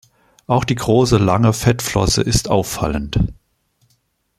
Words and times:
Auch 0.47 0.63
die 0.65 0.73
große, 0.73 1.17
lange 1.19 1.53
Fettflosse 1.53 2.23
ist 2.23 2.49
auffallend. 2.49 3.19